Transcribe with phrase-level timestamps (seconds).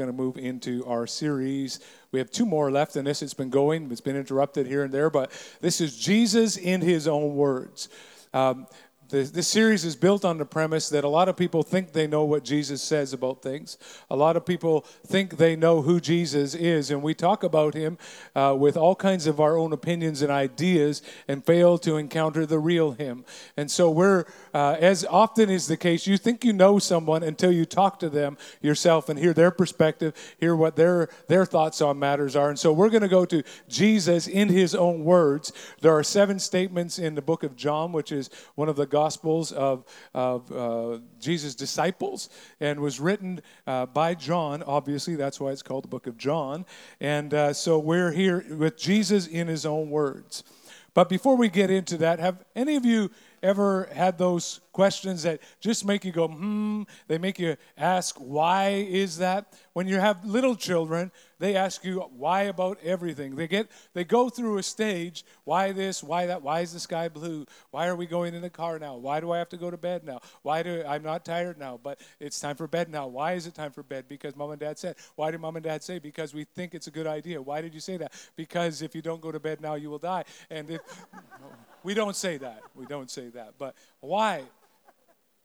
[0.00, 1.78] going to move into our series.
[2.10, 3.20] We have two more left in this.
[3.20, 5.30] It's been going, it's been interrupted here and there, but
[5.60, 7.90] this is Jesus in his own words.
[8.32, 8.66] Um,
[9.10, 12.24] this series is built on the premise that a lot of people think they know
[12.24, 13.76] what Jesus says about things.
[14.08, 17.98] A lot of people think they know who Jesus is, and we talk about him
[18.36, 22.60] uh, with all kinds of our own opinions and ideas and fail to encounter the
[22.60, 23.24] real him.
[23.56, 27.50] And so we're, uh, as often is the case, you think you know someone until
[27.50, 31.98] you talk to them yourself and hear their perspective, hear what their, their thoughts on
[31.98, 32.48] matters are.
[32.48, 35.52] And so we're going to go to Jesus in his own words.
[35.80, 39.50] There are seven statements in the book of John, which is one of the Gospels
[39.52, 42.28] of, of uh, Jesus' disciples
[42.60, 44.62] and was written uh, by John.
[44.62, 46.66] Obviously, that's why it's called the book of John.
[47.00, 50.44] And uh, so we're here with Jesus in his own words.
[50.92, 53.10] But before we get into that, have any of you
[53.42, 56.82] ever had those questions that just make you go, hmm?
[57.08, 59.52] They make you ask, why is that?
[59.72, 63.34] When you have little children, they ask you why about everything.
[63.34, 67.08] They get they go through a stage, why this, why that, why is the sky
[67.08, 67.46] blue?
[67.70, 68.96] Why are we going in the car now?
[68.96, 70.20] Why do I have to go to bed now?
[70.42, 73.06] Why do I'm not tired now, but it's time for bed now.
[73.06, 74.04] Why is it time for bed?
[74.08, 74.96] Because mom and dad said.
[75.16, 75.98] Why did mom and dad say?
[75.98, 77.40] Because we think it's a good idea.
[77.40, 78.12] Why did you say that?
[78.36, 80.24] Because if you don't go to bed now, you will die.
[80.50, 80.80] And if
[81.82, 82.62] we don't say that.
[82.74, 83.54] We don't say that.
[83.58, 84.44] But why?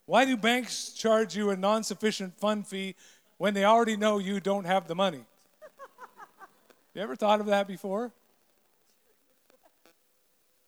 [0.06, 2.94] Why do banks charge you a non sufficient fund fee
[3.38, 5.24] when they already know you don't have the money?
[6.94, 8.12] You ever thought of that before?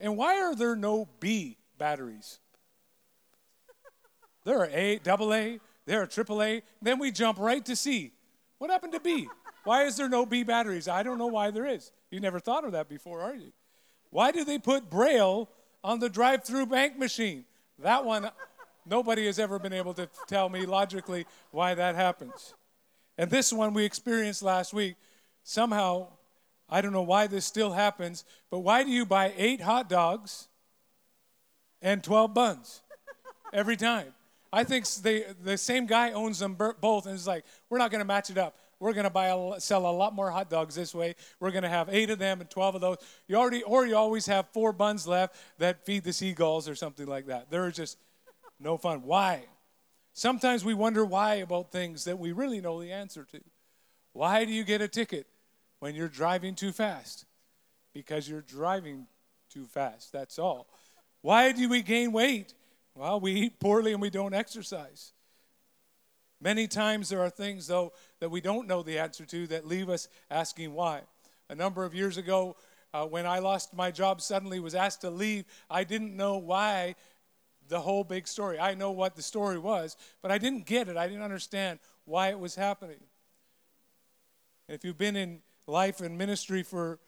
[0.01, 2.39] And why are there no B batteries?
[4.45, 6.63] There are A, double A, there are triple A.
[6.83, 8.13] Then we jump right to C.
[8.59, 9.29] What happened to B?
[9.65, 10.89] Why is there no B batteries?
[10.89, 11.93] I don't know why there is.
[12.11, 13.53] You never thought of that before, are you?
[14.11, 15.49] Why do they put Braille
[15.83, 17.45] on the drive through bank machine?
[17.79, 18.31] That one,
[18.87, 22.55] nobody has ever been able to tell me logically why that happens.
[23.17, 24.97] And this one we experienced last week.
[25.43, 26.09] Somehow,
[26.69, 30.49] I don't know why this still happens, but why do you buy eight hot dogs
[31.81, 32.83] and 12 buns
[33.53, 34.15] every time?
[34.53, 38.01] I think they, the same guy owns them both and is like, we're not going
[38.01, 38.57] to match it up.
[38.81, 41.17] We're going to buy a, sell a lot more hot dogs this way.
[41.41, 42.99] We're going to have eight of them and 12 of those.
[43.27, 47.07] You already, or you always have four buns left that feed the seagulls or something
[47.07, 47.51] like that.
[47.51, 47.99] They're just
[48.61, 49.03] no fun.
[49.03, 49.45] Why?
[50.13, 53.41] Sometimes we wonder why about things that we really know the answer to.
[54.13, 55.27] Why do you get a ticket?
[55.81, 57.25] when you're driving too fast?
[57.95, 59.07] Because you're driving
[59.51, 60.13] too fast.
[60.13, 60.69] That's all.
[61.23, 62.55] Why do we gain weight?
[62.95, 65.13] Well, we eat poorly and we don't exercise.
[66.41, 69.89] Many times there are things, though, that we don't know the answer to that leave
[69.89, 71.03] us asking why.
[71.49, 72.57] A number of years ago,
[72.95, 76.95] uh, when I lost my job, suddenly was asked to leave, I didn't know why
[77.69, 78.59] the whole big story.
[78.59, 80.97] I know what the story was, but I didn't get it.
[80.97, 83.01] I didn't understand why it was happening.
[84.69, 86.99] if you've been in life and ministry for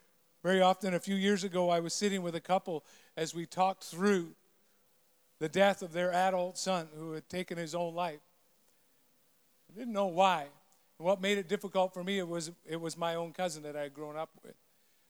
[0.43, 0.95] very often.
[0.95, 2.85] A few years ago, I was sitting with a couple
[3.17, 4.35] as we talked through
[5.39, 8.21] the death of their adult son who had taken his own life.
[9.71, 10.47] I didn't know why.
[10.99, 13.77] And what made it difficult for me it was it was my own cousin that
[13.77, 14.55] I had grown up with.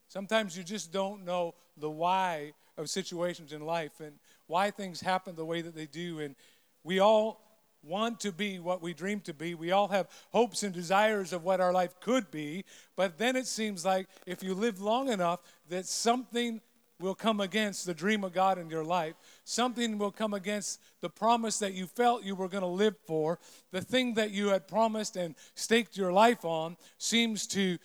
[0.08, 4.12] Sometimes you just don't know the why of situations in life and
[4.46, 6.18] why things happen the way that they do.
[6.18, 6.34] And
[6.82, 7.40] we all
[7.82, 9.54] want to be what we dream to be.
[9.54, 12.64] We all have hopes and desires of what our life could be,
[12.96, 16.60] but then it seems like if you live long enough that something
[17.00, 19.14] will come against the dream of God in your life.
[19.44, 23.38] Something will come against the promise that you felt you were going to live for.
[23.72, 27.78] The thing that you had promised and staked your life on seems to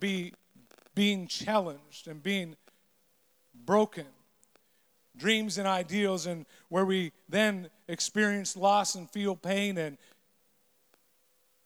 [0.00, 0.34] be
[0.94, 2.56] being challenged and being
[3.64, 4.06] broken
[5.16, 9.96] dreams and ideals, and where we then experience loss and feel pain, and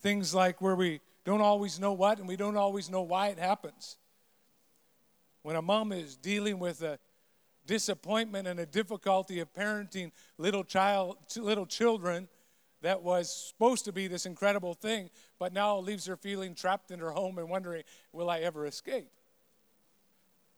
[0.00, 3.38] things like where we don't always know what and we don't always know why it
[3.38, 3.96] happens.
[5.42, 6.98] When a mom is dealing with a
[7.66, 12.28] disappointment and a difficulty of parenting little child little children
[12.82, 16.98] that was supposed to be this incredible thing but now leaves her feeling trapped in
[16.98, 19.10] her home and wondering will i ever escape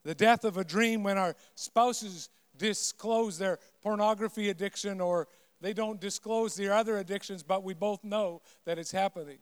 [0.04, 5.28] the death of a dream when our spouses disclose their pornography addiction or
[5.60, 9.38] they don't disclose their other addictions, but we both know that it's happening.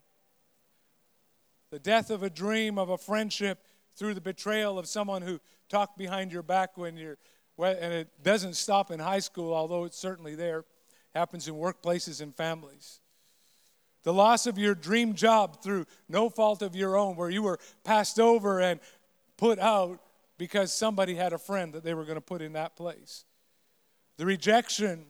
[1.71, 3.65] The death of a dream, of a friendship,
[3.97, 7.19] through the betrayal of someone who talked behind your back when you're,
[7.59, 10.65] and it doesn't stop in high school, although it's certainly there,
[11.15, 13.01] happens in workplaces and families.
[14.03, 17.59] The loss of your dream job through no fault of your own, where you were
[17.85, 18.81] passed over and
[19.37, 20.01] put out
[20.39, 23.25] because somebody had a friend that they were going to put in that place.
[24.17, 25.05] The rejection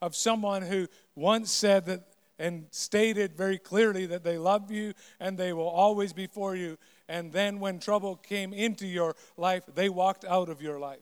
[0.00, 0.86] of someone who
[1.16, 2.02] once said that
[2.38, 6.76] and stated very clearly that they love you and they will always be for you.
[7.08, 11.00] And then when trouble came into your life, they walked out of your life.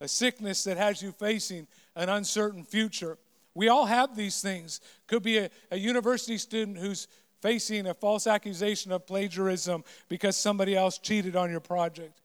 [0.00, 3.16] A sickness that has you facing an uncertain future.
[3.54, 4.80] We all have these things.
[5.06, 7.08] Could be a, a university student who's
[7.40, 12.20] facing a false accusation of plagiarism because somebody else cheated on your project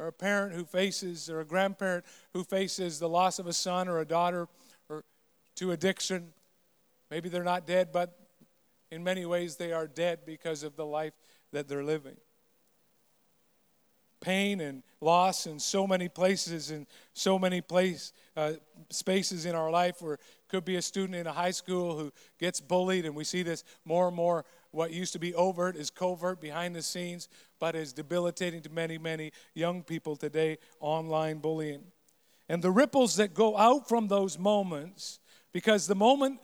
[0.00, 3.86] or a parent who faces, or a grandparent who faces the loss of a son
[3.86, 4.48] or a daughter
[4.88, 5.04] or
[5.56, 6.32] to addiction.
[7.10, 8.18] Maybe they're not dead, but
[8.90, 11.12] in many ways they are dead because of the life
[11.52, 12.16] that they're living.
[14.20, 18.52] Pain and loss in so many places, in so many place, uh,
[18.90, 22.60] spaces in our life where could be a student in a high school who gets
[22.60, 24.44] bullied, and we see this more and more.
[24.72, 27.28] What used to be overt is covert behind the scenes
[27.60, 31.82] but is debilitating to many, many young people today online bullying.
[32.48, 35.20] And the ripples that go out from those moments,
[35.52, 36.40] because the moment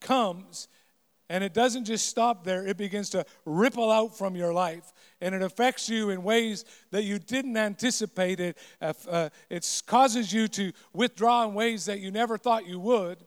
[0.00, 0.68] comes
[1.30, 4.92] and it doesn't just stop there, it begins to ripple out from your life.
[5.20, 8.40] And it affects you in ways that you didn't anticipate.
[8.40, 13.24] It, uh, it causes you to withdraw in ways that you never thought you would.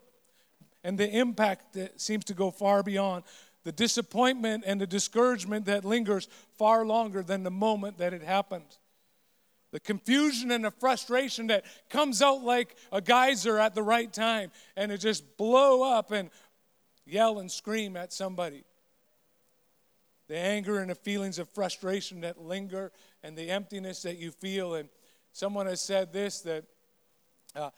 [0.84, 3.24] And the impact that seems to go far beyond
[3.64, 8.78] the disappointment and the discouragement that lingers far longer than the moment that it happened.
[9.72, 14.52] The confusion and the frustration that comes out like a geyser at the right time
[14.78, 16.30] and it just blow up and
[17.08, 18.64] yell and scream at somebody.
[20.28, 22.92] The anger and the feelings of frustration that linger
[23.24, 24.76] and the emptiness that you feel.
[24.76, 24.90] And
[25.32, 26.66] someone has said this that
[27.56, 27.70] uh,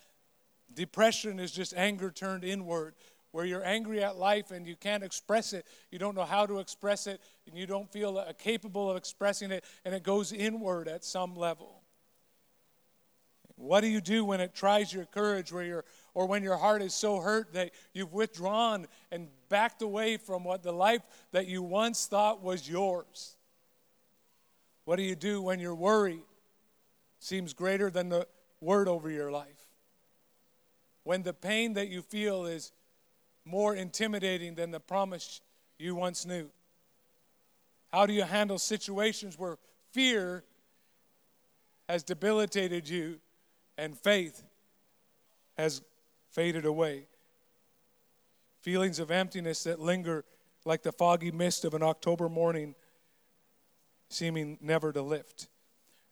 [0.74, 2.96] depression is just anger turned inward
[3.32, 5.66] where you're angry at life and you can't express it.
[5.92, 9.64] You don't know how to express it, and you don't feel capable of expressing it,
[9.86, 11.84] and it goes inward at some level.
[13.56, 16.82] What do you do when it tries your courage, where you're, or when your heart
[16.82, 21.02] is so hurt that you've withdrawn and backed away from what the life
[21.32, 23.36] that you once thought was yours?
[24.86, 26.24] What do you do when your worry
[27.20, 28.28] seems greater than the
[28.62, 29.68] word over your life?
[31.04, 32.72] When the pain that you feel is
[33.46, 35.42] more intimidating than the promise
[35.78, 36.50] you once knew?
[37.92, 39.58] How do you handle situations where
[39.92, 40.44] fear
[41.88, 43.20] has debilitated you
[43.78, 44.44] and faith
[45.58, 45.82] has
[46.40, 47.04] faded away?
[48.62, 50.24] Feelings of emptiness that linger
[50.64, 52.76] like the foggy mist of an October morning,
[54.08, 55.50] seeming never to lift.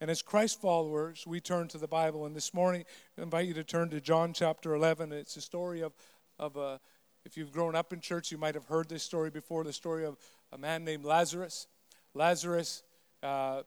[0.01, 2.25] And as Christ followers, we turn to the Bible.
[2.25, 2.83] And this morning,
[3.17, 5.13] I invite you to turn to John chapter 11.
[5.13, 5.93] It's a story of,
[6.37, 6.81] of a
[7.23, 10.03] if you've grown up in church, you might have heard this story before the story
[10.03, 10.17] of
[10.51, 11.67] a man named Lazarus.
[12.13, 12.83] Lazarus,
[13.23, 13.61] uh,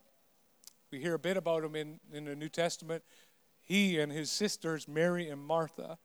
[0.92, 3.02] we hear a bit about him in, in the New Testament.
[3.62, 5.96] He and his sisters, Mary and Martha,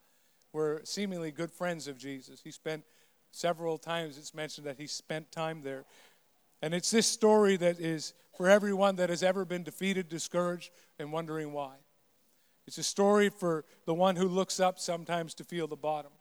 [0.55, 2.39] were seemingly good friends of Jesus.
[2.41, 2.83] He spent
[3.31, 5.83] several times, it's mentioned that he spent time there.
[6.61, 11.11] And it's this story that is for everyone that has ever been defeated, discouraged, and
[11.11, 11.75] wondering why.
[12.67, 16.11] It's a story for the one who looks up sometimes to feel the bottom.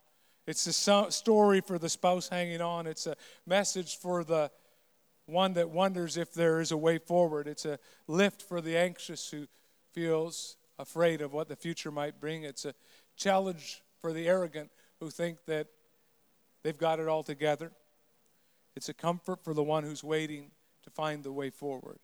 [0.49, 2.89] It's a story for the spouse hanging on.
[2.89, 3.15] It's a
[3.47, 4.51] message for the
[5.27, 7.47] one that wonders if there is a way forward.
[7.47, 7.79] It's a
[8.09, 9.47] lift for the anxious who
[9.93, 12.43] feels afraid of what the future might bring.
[12.43, 12.75] It's a
[13.17, 14.71] challenge for the arrogant
[15.01, 15.67] who think that
[16.63, 17.73] they've got it all together.
[18.77, 20.51] It's a comfort for the one who's waiting
[20.83, 22.01] to find the way forward.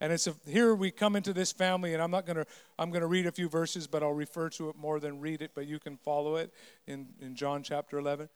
[0.00, 2.46] And it's a, here we come into this family, and I'm not going to
[2.78, 5.42] I'm going to read a few verses, but I'll refer to it more than read
[5.42, 5.50] it.
[5.54, 6.50] But you can follow it
[6.86, 8.30] in in John chapter 11.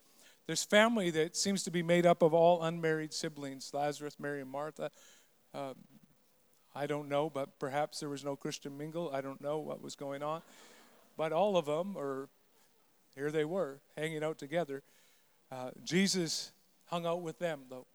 [0.47, 4.51] There's family that seems to be made up of all unmarried siblings: Lazarus, Mary, and
[4.51, 4.91] Martha.
[5.55, 5.77] Um,
[6.75, 9.11] I don't know, but perhaps there was no Christian mingle.
[9.15, 10.43] I don't know what was going on,
[11.17, 12.29] but all of them, or
[13.19, 14.83] here they were, hanging out together.
[15.51, 16.53] Uh, Jesus
[16.87, 17.87] hung out with them, though.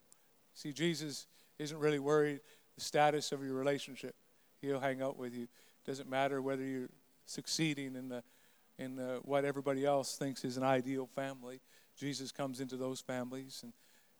[0.53, 1.27] See, Jesus
[1.60, 2.42] isn't really worried
[2.75, 4.15] the status of your relationship.
[4.62, 5.48] He'll hang out with you.
[5.86, 6.89] Doesn't matter whether you're
[7.25, 8.24] succeeding in the
[8.80, 11.62] in the, what everybody else thinks is an ideal family.
[11.96, 13.72] Jesus comes into those families and,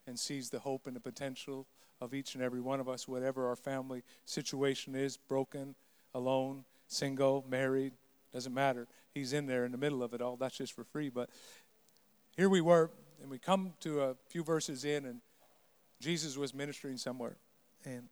[0.06, 1.66] and sees the hope and the potential
[2.00, 5.74] of each and every one of us, whatever our family situation is broken,
[6.14, 7.94] alone, single, married,
[8.32, 8.86] doesn't matter.
[9.14, 10.36] He's in there in the middle of it all.
[10.36, 11.08] That's just for free.
[11.08, 11.30] But
[12.36, 12.90] here we were,
[13.22, 15.20] and we come to a few verses in, and
[16.00, 17.36] Jesus was ministering somewhere.
[17.84, 18.08] And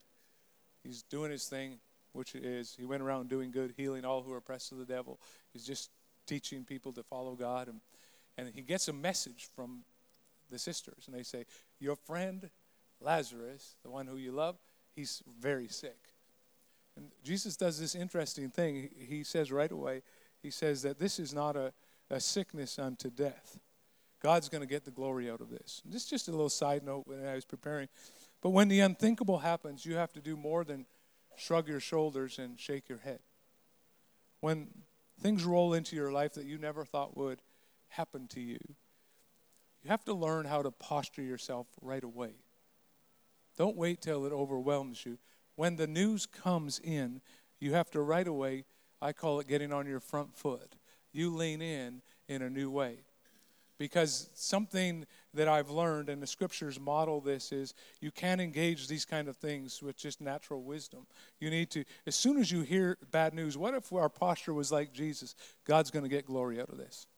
[0.83, 1.79] He's doing his thing,
[2.13, 5.21] which is he went around doing good, healing all who are oppressed of the devil.
[5.53, 5.91] He's just
[6.27, 7.69] teaching people to follow God.
[7.69, 7.81] And,
[8.37, 9.85] and he gets a message from
[10.51, 11.47] the sisters, and they say,
[11.79, 12.51] Your friend
[13.01, 14.57] Lazarus, the one who you love,
[14.95, 15.99] he's very sick.
[16.97, 18.91] And Jesus does this interesting thing.
[18.99, 20.03] He says right away,
[20.43, 21.73] He says that this is not a,
[22.11, 23.59] a sickness unto death.
[24.23, 25.83] God's going to get the glory out of this.
[25.85, 27.89] This is just a little side note when I was preparing.
[28.41, 30.87] But when the unthinkable happens, you have to do more than
[31.37, 33.21] shrug your shoulders and shake your head.
[34.41, 34.69] When
[35.21, 37.41] things roll into your life that you never thought would
[37.89, 38.59] happen to you,
[39.83, 42.35] you have to learn how to posture yourself right away.
[43.59, 45.19] Don't wait till it overwhelms you.
[45.57, 47.21] When the news comes in,
[47.61, 48.65] you have to right away,
[49.03, 50.77] I call it getting on your front foot.
[51.13, 53.01] You lean in in a new way.
[53.79, 59.05] Because something that I've learned, and the scriptures model this, is you can't engage these
[59.05, 61.07] kind of things with just natural wisdom.
[61.41, 64.71] You need to, as soon as you hear bad news, what if our posture was
[64.71, 65.35] like Jesus?
[65.67, 67.09] God's going to get glory out of this.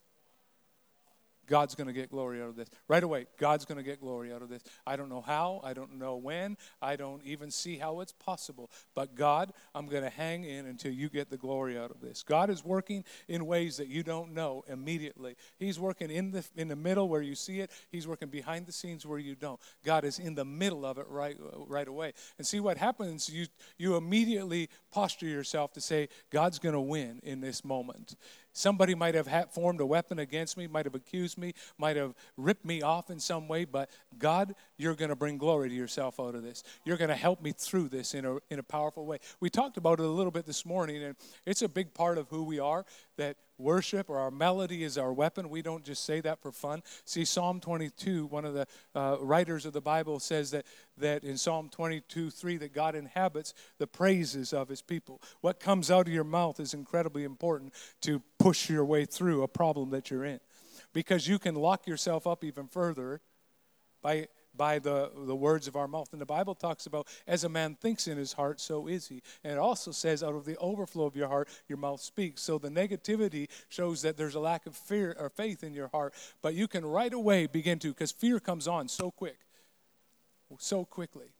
[1.46, 2.68] God's going to get glory out of this.
[2.88, 4.62] Right away, God's going to get glory out of this.
[4.86, 8.70] I don't know how, I don't know when, I don't even see how it's possible.
[8.94, 12.22] But God, I'm going to hang in until you get the glory out of this.
[12.22, 15.36] God is working in ways that you don't know immediately.
[15.58, 18.72] He's working in the in the middle where you see it, he's working behind the
[18.72, 19.60] scenes where you don't.
[19.84, 21.36] God is in the middle of it right
[21.66, 22.12] right away.
[22.38, 23.46] And see what happens, you
[23.78, 28.16] you immediately posture yourself to say God's going to win in this moment.
[28.54, 32.64] Somebody might have formed a weapon against me, might have accused me, might have ripped
[32.64, 36.37] me off in some way, but God, you're going to bring glory to yourself out
[36.37, 36.62] of this.
[36.84, 39.18] You're going to help me through this in a, in a powerful way.
[39.40, 42.28] We talked about it a little bit this morning, and it's a big part of
[42.28, 45.49] who we are that worship or our melody is our weapon.
[45.49, 46.82] We don't just say that for fun.
[47.04, 50.66] See, Psalm 22, one of the uh, writers of the Bible says that,
[50.99, 55.23] that in Psalm 22, 3, that God inhabits the praises of his people.
[55.40, 59.49] What comes out of your mouth is incredibly important to push your way through a
[59.49, 60.40] problem that you're in.
[60.92, 63.20] Because you can lock yourself up even further
[64.02, 66.12] by by the, the words of our mouth.
[66.12, 69.23] And the Bible talks about, as a man thinks in his heart, so is he.
[69.42, 72.42] And it also says, out of the overflow of your heart, your mouth speaks.
[72.42, 76.14] So the negativity shows that there's a lack of fear or faith in your heart.
[76.42, 79.38] But you can right away begin to, because fear comes on so quick,
[80.58, 81.33] so quickly.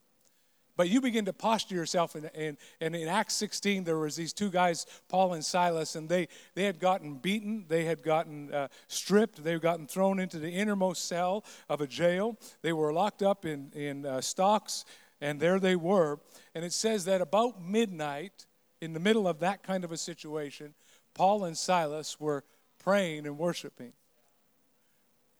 [0.77, 4.33] But you begin to posture yourself, and in, in, in, Acts 16, there was these
[4.33, 8.69] two guys, Paul and Silas, and they, they had gotten beaten, they had gotten uh,
[8.89, 12.37] stripped, they had gotten thrown into the innermost cell of a jail.
[12.63, 14.85] They were locked up in, in uh, stocks,
[15.21, 16.19] and there they were.
[16.55, 18.47] And it says that about midnight,
[18.81, 20.75] in the middle of that kind of a situation,
[21.15, 22.45] Paul and Silas were
[22.79, 23.93] praying and worshiping.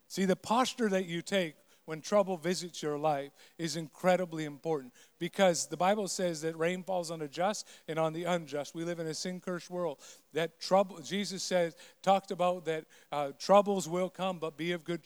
[0.09, 5.67] See, the posture that you take when trouble visits your life is incredibly important because
[5.67, 8.75] the Bible says that rain falls on the just and on the unjust.
[8.75, 9.99] We live in a sin cursed world.
[10.33, 15.03] That trouble, Jesus says, talked about that uh, troubles will come, but be of good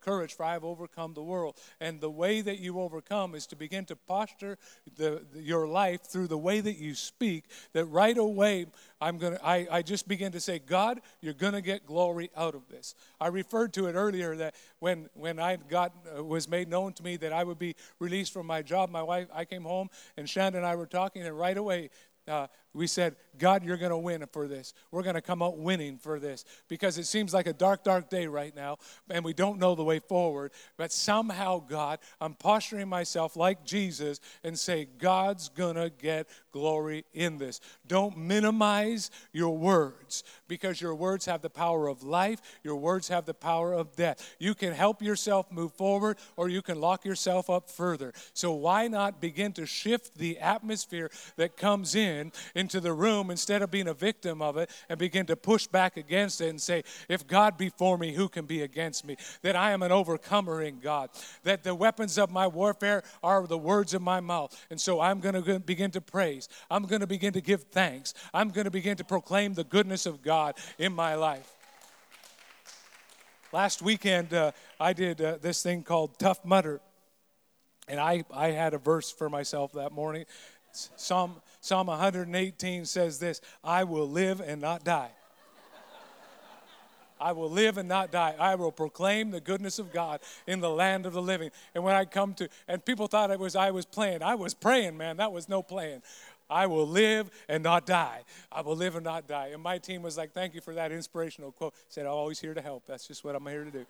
[0.00, 1.56] courage, for I have overcome the world.
[1.80, 4.58] And the way that you overcome is to begin to posture
[4.96, 7.44] the, the, your life through the way that you speak.
[7.72, 8.66] That right away,
[9.00, 12.68] I'm gonna, I, I just begin to say, God, you're gonna get glory out of
[12.68, 12.94] this.
[13.20, 17.02] I referred to it earlier that when when I got uh, was made known to
[17.02, 20.26] me that I would be released from my job, my wife, I came home and
[20.26, 21.90] Shanda and I were talking, and right away
[22.28, 24.74] uh, we said, God, you're going to win for this.
[24.90, 28.08] We're going to come out winning for this because it seems like a dark, dark
[28.10, 28.78] day right now
[29.10, 30.52] and we don't know the way forward.
[30.76, 37.04] But somehow, God, I'm posturing myself like Jesus and say, God's going to get glory
[37.12, 37.60] in this.
[37.86, 43.24] Don't minimize your words because your words have the power of life, your words have
[43.24, 44.36] the power of death.
[44.38, 48.12] You can help yourself move forward or you can lock yourself up further.
[48.32, 52.32] So, why not begin to shift the atmosphere that comes in?
[52.64, 55.98] Into the room instead of being a victim of it and begin to push back
[55.98, 59.18] against it and say, If God be for me, who can be against me?
[59.42, 61.10] That I am an overcomer in God.
[61.42, 64.58] That the weapons of my warfare are the words of my mouth.
[64.70, 66.48] And so I'm going to begin to praise.
[66.70, 68.14] I'm going to begin to give thanks.
[68.32, 71.52] I'm going to begin to proclaim the goodness of God in my life.
[73.52, 76.80] Last weekend, uh, I did uh, this thing called Tough Mudder.
[77.86, 80.24] And I, I had a verse for myself that morning.
[80.72, 85.12] Psalm, Psalm 118 says this I will live and not die.
[87.18, 88.34] I will live and not die.
[88.38, 91.50] I will proclaim the goodness of God in the land of the living.
[91.74, 94.22] And when I come to, and people thought it was I was playing.
[94.22, 95.16] I was praying, man.
[95.16, 96.02] That was no playing.
[96.50, 98.24] I will live and not die.
[98.52, 99.52] I will live and not die.
[99.54, 101.72] And my team was like, thank you for that inspirational quote.
[101.88, 102.82] Said, I'm always here to help.
[102.86, 103.86] That's just what I'm here to do.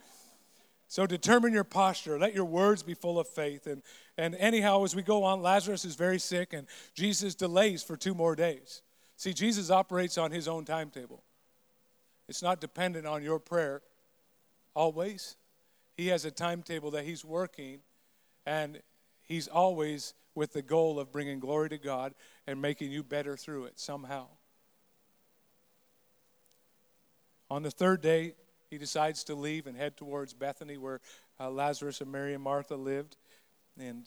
[0.88, 2.18] So determine your posture.
[2.18, 3.66] Let your words be full of faith.
[3.66, 3.82] And,
[4.16, 8.14] and anyhow, as we go on, Lazarus is very sick, and Jesus delays for two
[8.14, 8.82] more days.
[9.16, 11.22] See, Jesus operates on his own timetable.
[12.28, 13.82] It's not dependent on your prayer
[14.74, 15.36] always.
[15.96, 17.80] He has a timetable that he's working,
[18.46, 18.80] and
[19.22, 22.14] he's always with the goal of bringing glory to God
[22.46, 24.26] and making you better through it somehow.
[27.50, 28.34] On the third day,
[28.74, 31.00] he decides to leave and head towards Bethany, where
[31.38, 33.16] uh, Lazarus and Mary and Martha lived.
[33.78, 34.04] And,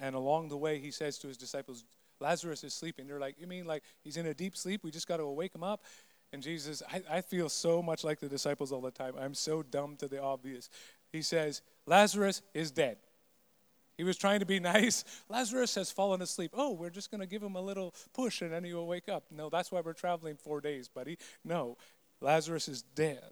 [0.00, 1.84] and along the way, he says to his disciples,
[2.20, 3.06] Lazarus is sleeping.
[3.06, 4.82] They're like, You mean like he's in a deep sleep?
[4.82, 5.84] We just got to wake him up?
[6.32, 9.12] And Jesus, I, I feel so much like the disciples all the time.
[9.20, 10.70] I'm so dumb to the obvious.
[11.12, 12.96] He says, Lazarus is dead.
[13.98, 15.04] He was trying to be nice.
[15.28, 16.52] Lazarus has fallen asleep.
[16.54, 19.10] Oh, we're just going to give him a little push and then he will wake
[19.10, 19.24] up.
[19.30, 21.18] No, that's why we're traveling four days, buddy.
[21.44, 21.76] No,
[22.20, 23.30] Lazarus is dead.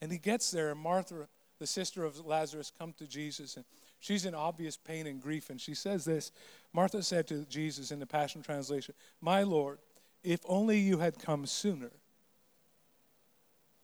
[0.00, 1.28] And he gets there, and Martha,
[1.58, 3.64] the sister of Lazarus, comes to Jesus, and
[3.98, 5.50] she's in obvious pain and grief.
[5.50, 6.32] And she says this
[6.72, 9.78] Martha said to Jesus in the Passion Translation, My Lord,
[10.22, 11.90] if only you had come sooner,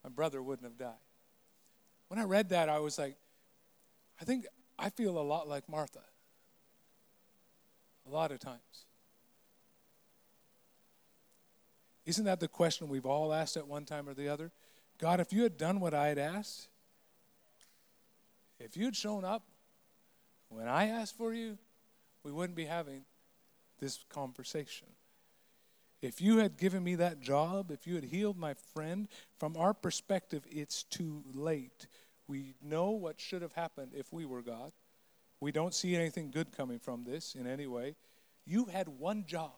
[0.02, 0.94] my brother wouldn't have died.
[2.08, 3.16] When I read that, I was like,
[4.20, 4.46] I think
[4.78, 6.02] I feel a lot like Martha.
[8.06, 8.60] A lot of times.
[12.04, 14.52] Isn't that the question we've all asked at one time or the other?
[14.98, 16.68] God, if you had done what I had asked,
[18.58, 19.42] if you'd shown up
[20.48, 21.58] when I asked for you,
[22.22, 23.04] we wouldn't be having
[23.78, 24.88] this conversation.
[26.02, 29.74] If you had given me that job, if you had healed my friend, from our
[29.74, 31.86] perspective, it's too late.
[32.28, 34.72] We know what should have happened if we were God.
[35.40, 37.96] We don't see anything good coming from this in any way.
[38.44, 39.52] You had one job.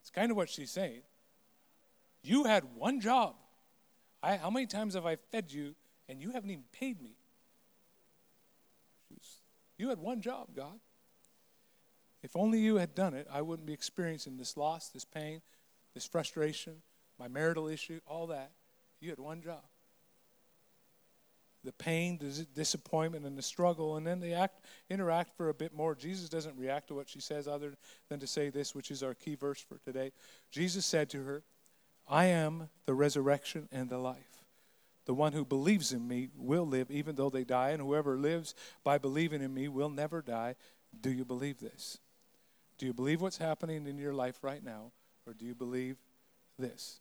[0.00, 1.02] It's kind of what she's saying.
[2.24, 3.36] You had one job.
[4.22, 5.74] I, how many times have I fed you
[6.08, 7.16] and you haven't even paid me?
[9.76, 10.80] You had one job, God.
[12.22, 15.42] If only you had done it, I wouldn't be experiencing this loss, this pain,
[15.92, 16.76] this frustration,
[17.18, 18.52] my marital issue, all that.
[19.00, 19.62] You had one job.
[21.64, 25.74] The pain, the disappointment, and the struggle, and then they act, interact for a bit
[25.74, 25.94] more.
[25.94, 27.74] Jesus doesn't react to what she says other
[28.08, 30.12] than to say this, which is our key verse for today.
[30.50, 31.42] Jesus said to her,
[32.08, 34.44] I am the resurrection and the life.
[35.06, 38.54] The one who believes in me will live even though they die, and whoever lives
[38.82, 40.56] by believing in me will never die.
[41.00, 41.98] Do you believe this?
[42.78, 44.92] Do you believe what's happening in your life right now,
[45.26, 45.96] or do you believe
[46.58, 47.00] this?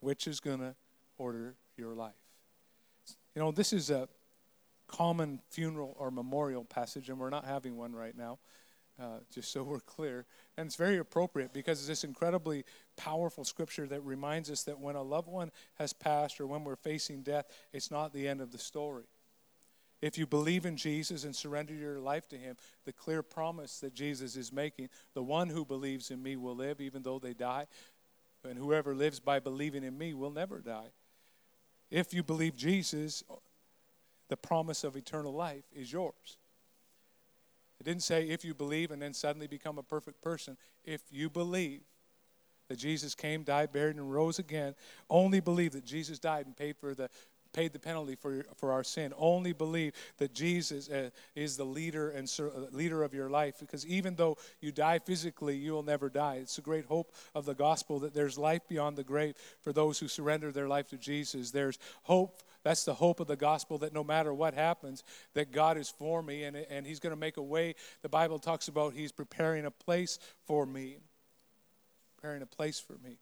[0.00, 0.74] Which is going to
[1.18, 2.12] order your life?
[3.34, 4.08] You know, this is a
[4.86, 8.38] common funeral or memorial passage, and we're not having one right now
[9.00, 10.26] uh, just so we're clear.
[10.56, 12.64] And it's very appropriate because it's this incredibly
[12.96, 16.76] powerful scripture that reminds us that when a loved one has passed or when we're
[16.76, 19.04] facing death, it's not the end of the story.
[20.02, 23.94] If you believe in Jesus and surrender your life to Him, the clear promise that
[23.94, 27.66] Jesus is making, the one who believes in me will live even though they die,
[28.46, 30.90] and whoever lives by believing in me will never die.
[31.90, 33.24] If you believe Jesus,
[34.28, 36.38] the promise of eternal life is yours.
[37.80, 40.56] It didn't say if you believe and then suddenly become a perfect person.
[40.84, 41.80] If you believe
[42.68, 44.74] that Jesus came, died, buried, and rose again,
[45.10, 47.08] only believe that Jesus died and paid for the
[47.52, 49.12] paid the penalty for, for our sin.
[49.16, 53.86] Only believe that Jesus uh, is the leader and uh, leader of your life because
[53.86, 56.38] even though you die physically, you will never die.
[56.42, 60.00] It's a great hope of the gospel that there's life beyond the grave for those
[60.00, 61.52] who surrender their life to Jesus.
[61.52, 65.76] There's hope that's the hope of the gospel that no matter what happens, that God
[65.76, 67.74] is for me and, and He's going to make a way.
[68.02, 70.96] The Bible talks about He's preparing a place for me.
[72.24, 73.18] Preparing a place for me.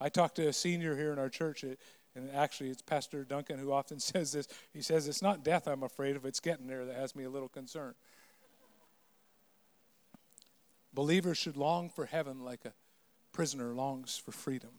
[0.00, 1.78] I talked to a senior here in our church, and
[2.34, 4.48] actually it's Pastor Duncan who often says this.
[4.72, 7.30] He says, It's not death I'm afraid of, it's getting there that has me a
[7.30, 7.94] little concerned.
[10.92, 12.72] Believers should long for heaven like a
[13.32, 14.70] prisoner longs for freedom,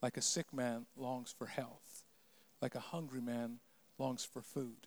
[0.00, 2.04] like a sick man longs for health
[2.64, 3.58] like a hungry man
[3.98, 4.86] longs for food,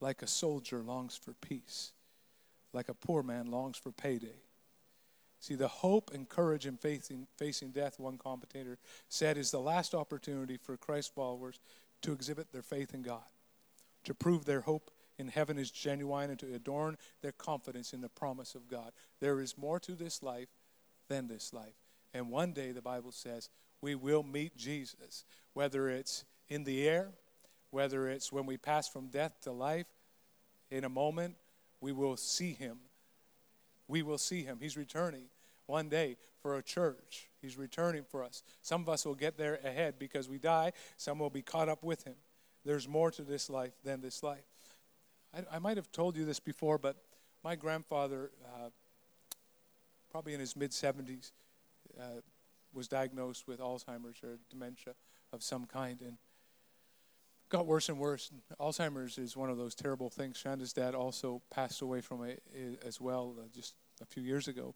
[0.00, 1.92] like a soldier longs for peace,
[2.74, 4.42] like a poor man longs for payday.
[5.40, 9.94] See, the hope and courage in facing, facing death, one commentator said, is the last
[9.94, 11.58] opportunity for Christ followers
[12.02, 13.24] to exhibit their faith in God,
[14.04, 18.08] to prove their hope in heaven is genuine, and to adorn their confidence in the
[18.08, 18.92] promise of God.
[19.20, 20.48] There is more to this life
[21.08, 21.74] than this life.
[22.14, 23.48] And one day, the Bible says,
[23.82, 25.24] we will meet Jesus,
[25.54, 27.10] whether it's in the air,
[27.70, 29.86] whether it's when we pass from death to life,
[30.70, 31.36] in a moment,
[31.80, 32.78] we will see him.
[33.90, 34.58] We will see him.
[34.60, 35.24] He's returning
[35.66, 37.28] one day for a church.
[37.42, 38.42] He's returning for us.
[38.62, 41.82] Some of us will get there ahead because we die, some will be caught up
[41.82, 42.14] with him.
[42.64, 44.44] There's more to this life than this life.
[45.34, 46.96] I, I might have told you this before, but
[47.42, 48.68] my grandfather, uh,
[50.10, 51.32] probably in his mid 70s,
[51.98, 52.20] uh,
[52.72, 54.94] was diagnosed with Alzheimer's or dementia
[55.32, 56.00] of some kind.
[56.00, 56.16] And
[57.48, 58.30] got worse and worse.
[58.60, 60.36] Alzheimer's is one of those terrible things.
[60.36, 62.42] Shanda's dad also passed away from it
[62.86, 64.74] as well uh, just a few years ago.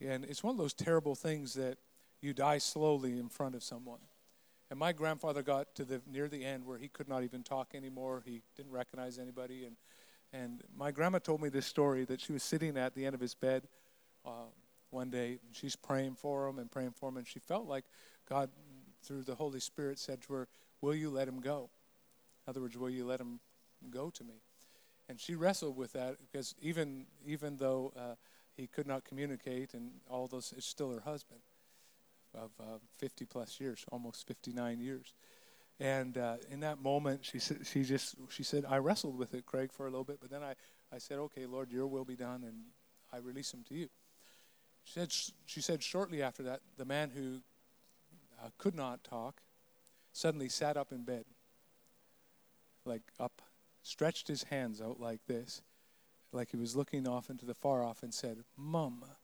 [0.00, 1.78] And it's one of those terrible things that
[2.20, 4.00] you die slowly in front of someone.
[4.70, 7.74] And my grandfather got to the near the end where he could not even talk
[7.74, 8.22] anymore.
[8.24, 9.76] He didn't recognize anybody, and
[10.32, 13.20] and my grandma told me this story that she was sitting at the end of
[13.20, 13.64] his bed
[14.24, 14.46] uh,
[14.90, 17.84] one day, and she's praying for him and praying for him, and she felt like
[18.28, 18.48] God,
[19.02, 20.48] through the Holy Spirit, said to her,
[20.80, 21.70] "Will you let him go?"
[22.46, 23.40] In other words, will you let him
[23.90, 24.42] go to me?
[25.08, 28.14] And she wrestled with that because even even though uh,
[28.60, 31.40] he could not communicate and all those, it's still her husband
[32.34, 35.14] of uh, 50 plus years, almost 59 years.
[35.80, 39.46] And uh, in that moment, she said, she just, she said, I wrestled with it,
[39.46, 40.54] Craig, for a little bit, but then I,
[40.94, 42.56] I said, okay, Lord, your will be done, and
[43.12, 43.88] I release him to you.
[44.84, 45.12] She said,
[45.46, 47.40] she said shortly after that, the man who
[48.44, 49.40] uh, could not talk
[50.12, 51.24] suddenly sat up in bed,
[52.84, 53.40] like up,
[53.82, 55.62] stretched his hands out like this,
[56.32, 59.16] like he was looking off into the far off, and said, Mama,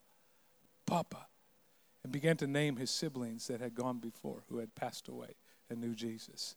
[0.87, 1.27] Papa,
[2.03, 5.37] and began to name his siblings that had gone before, who had passed away
[5.69, 6.57] and knew Jesus.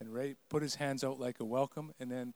[0.00, 2.34] And Ray put his hands out like a welcome, and then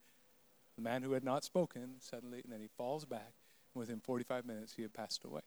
[0.77, 3.35] the man who had not spoken suddenly, and then he falls back,
[3.75, 5.41] and within 45 minutes, he had passed away.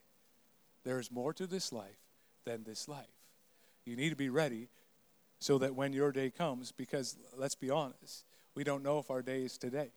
[0.84, 1.99] There is more to this life
[2.45, 3.06] than this life.
[3.86, 4.69] You need to be ready
[5.39, 8.25] so that when your day comes, because let's be honest,
[8.56, 9.91] we don't know if our day is today.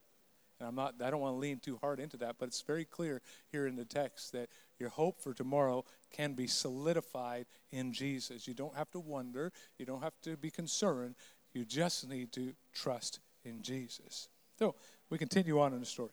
[0.64, 2.86] And I'm not I don't want to lean too hard into that, but it's very
[2.86, 3.20] clear
[3.52, 4.48] here in the text that
[4.78, 8.48] your hope for tomorrow can be solidified in Jesus.
[8.48, 11.16] You don't have to wonder, you don't have to be concerned.
[11.52, 14.28] You just need to trust in Jesus.
[14.58, 14.74] So,
[15.10, 16.10] we continue on in the story.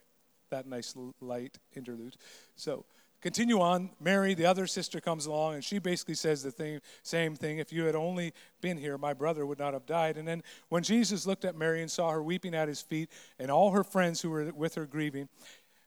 [0.50, 2.16] That nice light interlude.
[2.54, 2.84] So,
[3.22, 3.90] continue on.
[4.00, 7.58] Mary, the other sister, comes along and she basically says the thing, same thing.
[7.58, 10.18] If you had only been here, my brother would not have died.
[10.18, 13.50] And then when Jesus looked at Mary and saw her weeping at his feet and
[13.50, 15.28] all her friends who were with her grieving,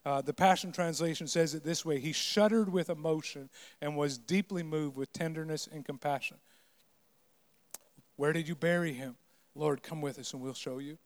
[0.05, 3.49] uh, the Passion Translation says it this way He shuddered with emotion
[3.81, 6.37] and was deeply moved with tenderness and compassion.
[8.15, 9.15] Where did you bury him?
[9.55, 10.97] Lord, come with us and we'll show you.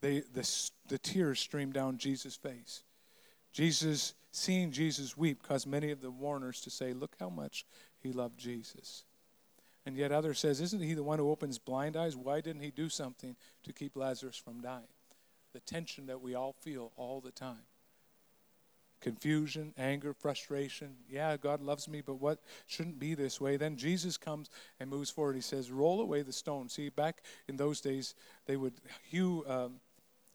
[0.00, 2.82] They, the, the tears streamed down Jesus' face.
[3.52, 7.66] Jesus seeing Jesus weep caused many of the mourners to say, Look how much
[8.00, 9.04] he loved Jesus.
[9.84, 12.16] And yet others says, Isn't he the one who opens blind eyes?
[12.16, 14.88] Why didn't he do something to keep Lazarus from dying?
[15.52, 17.66] The tension that we all feel all the time.
[19.02, 20.94] Confusion, anger, frustration.
[21.10, 22.38] Yeah, God loves me, but what
[22.68, 23.56] shouldn't be this way?
[23.56, 25.34] Then Jesus comes and moves forward.
[25.34, 26.68] He says, Roll away the stone.
[26.68, 28.14] See, back in those days,
[28.46, 28.74] they would
[29.10, 29.80] hew um,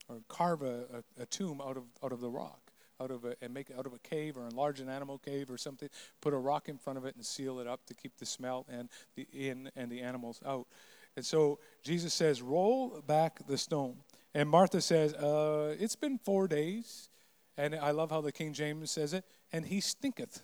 [0.09, 2.66] or carve a, a, a tomb out of, out of the rock
[3.01, 5.57] out of a and make out of a cave or enlarge an animal cave or
[5.57, 5.89] something
[6.21, 8.65] put a rock in front of it and seal it up to keep the smell
[8.69, 10.67] and the in and the animals out.
[11.15, 13.97] And so jesus says roll back the stone.
[14.33, 17.09] And martha says uh, it's been four days
[17.57, 20.41] and i love how the king james says it and he stinketh.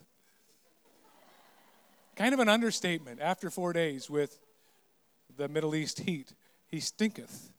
[2.15, 3.19] Kind of an understatement.
[3.19, 4.39] After four days with
[5.35, 6.33] the middle east heat
[6.67, 7.52] he stinketh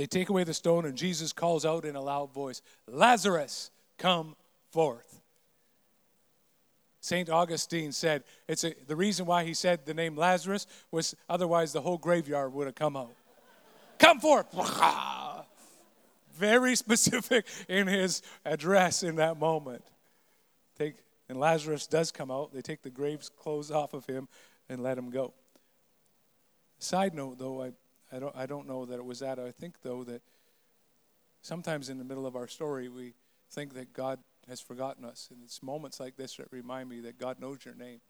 [0.00, 4.34] they take away the stone, and Jesus calls out in a loud voice, Lazarus, come
[4.70, 5.20] forth.
[7.02, 7.28] St.
[7.28, 11.82] Augustine said, it's a, the reason why he said the name Lazarus was otherwise the
[11.82, 13.12] whole graveyard would have come out.
[13.98, 14.46] come forth!
[16.32, 19.84] Very specific in his address in that moment.
[20.78, 20.94] Take,
[21.28, 22.54] and Lazarus does come out.
[22.54, 24.28] They take the grave's clothes off of him
[24.66, 25.34] and let him go.
[26.78, 27.72] Side note, though, I
[28.12, 29.38] I don't, I don't know that it was that.
[29.38, 30.22] I think, though, that
[31.42, 33.14] sometimes in the middle of our story, we
[33.50, 34.18] think that God
[34.48, 35.28] has forgotten us.
[35.30, 38.00] And it's moments like this that remind me that God knows your name.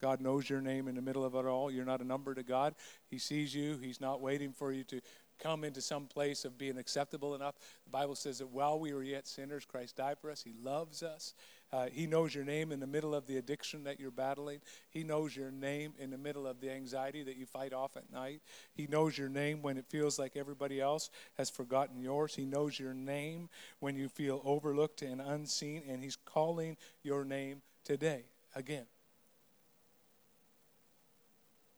[0.00, 1.70] God knows your name in the middle of it all.
[1.70, 2.74] You're not a number to God.
[3.08, 3.78] He sees you.
[3.80, 5.00] He's not waiting for you to
[5.38, 7.54] come into some place of being acceptable enough.
[7.84, 10.42] The Bible says that while we were yet sinners, Christ died for us.
[10.42, 11.34] He loves us.
[11.72, 14.60] Uh, he knows your name in the middle of the addiction that you're battling.
[14.90, 18.12] He knows your name in the middle of the anxiety that you fight off at
[18.12, 18.42] night.
[18.74, 21.08] He knows your name when it feels like everybody else
[21.38, 22.34] has forgotten yours.
[22.34, 23.48] He knows your name
[23.80, 28.86] when you feel overlooked and unseen, and He's calling your name today again.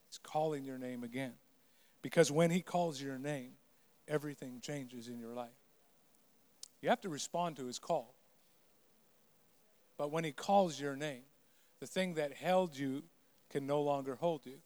[0.08, 1.34] He's calling your name again.
[2.02, 3.52] Because when He calls your name,
[4.08, 5.50] everything changes in your life.
[6.82, 8.14] You have to respond to His call.
[9.98, 11.22] But when He calls your name,
[11.80, 13.04] the thing that held you
[13.50, 14.58] can no longer hold you.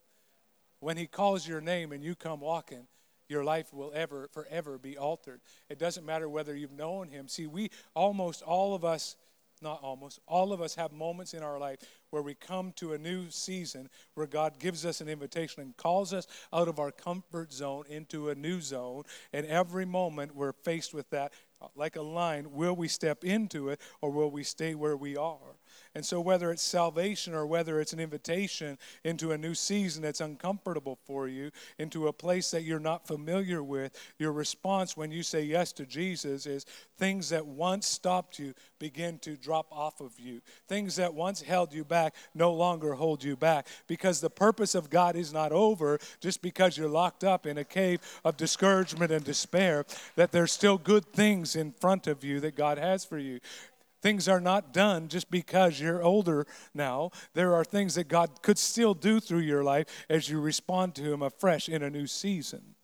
[0.80, 2.86] When He calls your name and you come walking,
[3.28, 5.40] your life will ever, forever be altered.
[5.68, 7.28] It doesn't matter whether you've known Him.
[7.28, 9.16] See, we almost all of us,
[9.60, 12.98] not almost, all of us have moments in our life where we come to a
[12.98, 17.52] new season where God gives us an invitation and calls us out of our comfort
[17.52, 19.02] zone into a new zone.
[19.32, 21.32] And every moment we're faced with that
[21.74, 25.57] like a line will we step into it or will we stay where we are?
[25.94, 30.20] And so, whether it's salvation or whether it's an invitation into a new season that's
[30.20, 35.22] uncomfortable for you, into a place that you're not familiar with, your response when you
[35.22, 36.66] say yes to Jesus is
[36.98, 40.40] things that once stopped you begin to drop off of you.
[40.68, 44.90] Things that once held you back no longer hold you back because the purpose of
[44.90, 49.24] God is not over just because you're locked up in a cave of discouragement and
[49.24, 49.84] despair,
[50.16, 53.40] that there's still good things in front of you that God has for you.
[54.00, 57.10] Things are not done just because you're older now.
[57.34, 61.12] There are things that God could still do through your life as you respond to
[61.12, 62.74] Him afresh in a new season.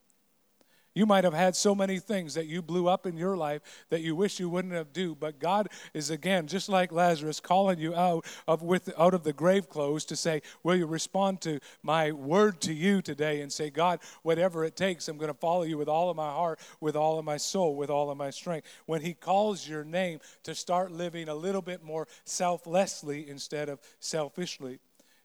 [0.94, 4.00] You might have had so many things that you blew up in your life that
[4.00, 7.96] you wish you wouldn't have do, but God is again just like Lazarus calling you
[7.96, 12.12] out of with out of the grave clothes to say, "Will you respond to my
[12.12, 15.76] word to you today and say, God, whatever it takes, I'm going to follow you
[15.76, 18.68] with all of my heart, with all of my soul, with all of my strength."
[18.86, 23.80] When he calls your name to start living a little bit more selflessly instead of
[23.98, 24.78] selfishly.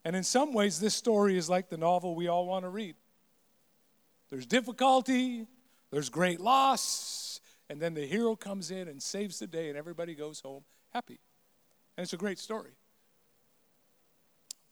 [0.04, 2.96] And in some ways this story is like the novel we all want to read.
[4.32, 5.48] There's difficulty,
[5.92, 10.16] there's great loss, and then the hero comes in and saves the day, and everybody
[10.16, 11.20] goes home happy.
[11.98, 12.72] And it's a great story.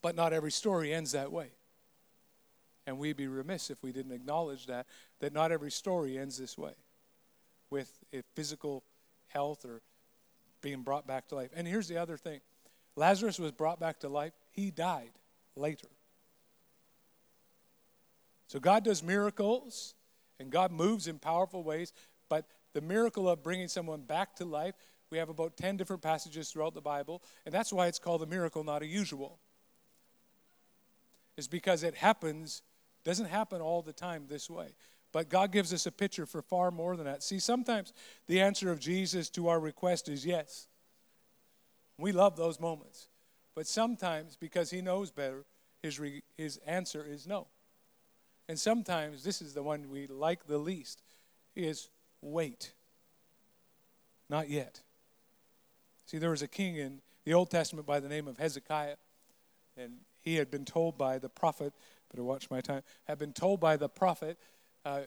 [0.01, 1.51] But not every story ends that way.
[2.85, 4.87] And we'd be remiss if we didn't acknowledge that,
[5.19, 6.73] that not every story ends this way
[7.69, 7.91] with
[8.33, 8.83] physical
[9.27, 9.81] health or
[10.61, 11.49] being brought back to life.
[11.53, 12.39] And here's the other thing
[12.95, 15.11] Lazarus was brought back to life, he died
[15.55, 15.89] later.
[18.47, 19.93] So God does miracles
[20.39, 21.93] and God moves in powerful ways,
[22.29, 24.75] but the miracle of bringing someone back to life,
[25.09, 28.25] we have about 10 different passages throughout the Bible, and that's why it's called a
[28.25, 29.39] miracle, not a usual.
[31.37, 32.61] Is because it happens,
[33.03, 34.75] doesn't happen all the time this way.
[35.13, 37.23] But God gives us a picture for far more than that.
[37.23, 37.93] See, sometimes
[38.27, 40.67] the answer of Jesus to our request is yes.
[41.97, 43.07] We love those moments.
[43.55, 45.45] But sometimes, because He knows better,
[45.81, 47.47] His, re, his answer is no.
[48.49, 51.01] And sometimes this is the one we like the least
[51.55, 51.89] is
[52.21, 52.73] wait.
[54.29, 54.81] Not yet.
[56.05, 58.95] See, there was a king in the Old Testament by the name of Hezekiah,
[59.75, 61.73] and he had been told by the prophet,
[62.11, 64.37] better watch my time, had been told by the prophet,
[64.85, 65.01] uh,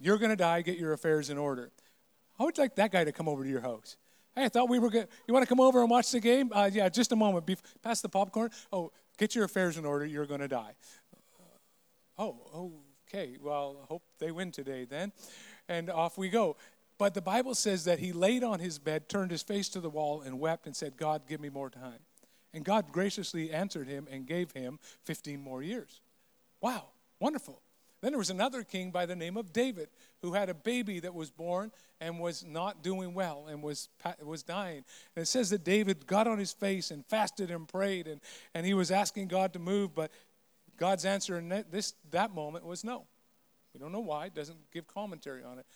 [0.00, 1.70] You're going to die, get your affairs in order.
[2.38, 3.96] I would like that guy to come over to your house?
[4.34, 5.08] Hey, I thought we were good.
[5.28, 6.50] You want to come over and watch the game?
[6.52, 7.44] Uh, yeah, just a moment.
[7.44, 8.50] Be- pass the popcorn.
[8.72, 10.06] Oh, get your affairs in order.
[10.06, 10.74] You're going to die.
[12.22, 12.72] Oh,
[13.08, 13.36] okay.
[13.40, 15.12] Well, hope they win today then.
[15.68, 16.56] And off we go.
[16.98, 19.90] But the Bible says that he laid on his bed, turned his face to the
[19.90, 21.98] wall, and wept and said, God, give me more time.
[22.54, 26.00] And God graciously answered him and gave him 15 more years.
[26.60, 27.60] Wow, wonderful.
[28.02, 29.88] Then there was another king by the name of David
[30.22, 33.88] who had a baby that was born and was not doing well and was,
[34.22, 34.84] was dying.
[35.16, 38.20] And it says that David got on his face and fasted and prayed and,
[38.54, 40.10] and he was asking God to move, but
[40.82, 43.04] God's answer in this, that moment was no.
[43.72, 45.66] We don't know why, it doesn't give commentary on it.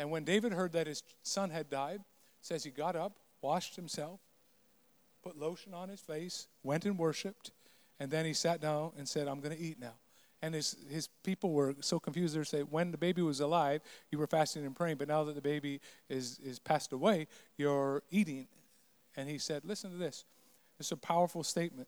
[0.00, 2.00] And when David heard that his son had died,
[2.40, 4.18] says he got up, washed himself,
[5.22, 7.52] put lotion on his face, went and worshiped,
[8.00, 9.94] and then he sat down and said, I'm going to eat now.
[10.42, 12.34] And his, his people were so confused.
[12.34, 15.36] They say, when the baby was alive, you were fasting and praying, but now that
[15.36, 18.48] the baby is, is passed away, you're eating.
[19.16, 20.24] And he said, listen to this.
[20.80, 21.86] It's a powerful statement.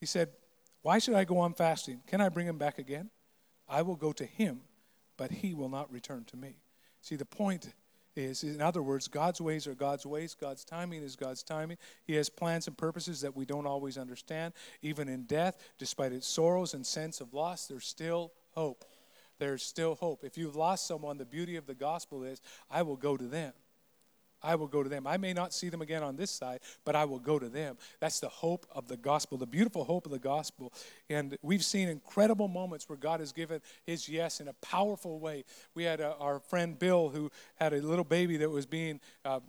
[0.00, 0.30] He said,
[0.82, 2.02] why should I go on fasting?
[2.06, 3.10] Can I bring him back again?
[3.68, 4.60] I will go to him,
[5.16, 6.56] but he will not return to me.
[7.00, 7.72] See, the point
[8.14, 11.78] is, in other words, God's ways are God's ways, God's timing is God's timing.
[12.04, 14.54] He has plans and purposes that we don't always understand.
[14.82, 18.84] Even in death, despite its sorrows and sense of loss, there's still hope.
[19.38, 20.24] There's still hope.
[20.24, 22.40] If you've lost someone, the beauty of the gospel is,
[22.70, 23.52] I will go to them.
[24.42, 25.06] I will go to them.
[25.06, 27.76] I may not see them again on this side, but I will go to them.
[28.00, 30.72] That's the hope of the gospel, the beautiful hope of the gospel.
[31.08, 35.44] And we've seen incredible moments where God has given his yes in a powerful way.
[35.74, 39.00] We had a, uh, our friend Bill who had a little baby that was being.
[39.24, 39.40] Uh,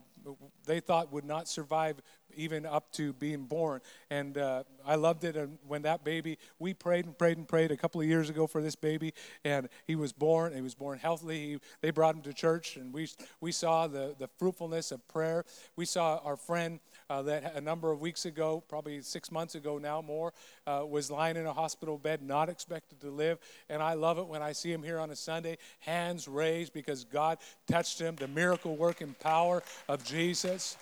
[0.65, 2.01] they thought would not survive
[2.35, 3.81] even up to being born.
[4.09, 5.35] And uh, I loved it.
[5.35, 8.47] And when that baby, we prayed and prayed and prayed a couple of years ago
[8.47, 10.53] for this baby, and he was born.
[10.53, 11.39] He was born healthily.
[11.39, 13.09] He, they brought him to church, and we
[13.41, 15.45] we saw the the fruitfulness of prayer.
[15.75, 16.79] We saw our friend.
[17.09, 20.33] Uh, that a number of weeks ago, probably six months ago now, more,
[20.65, 23.37] uh, was lying in a hospital bed, not expected to live.
[23.69, 27.03] And I love it when I see him here on a Sunday, hands raised because
[27.03, 30.77] God touched him, the miracle working power of Jesus.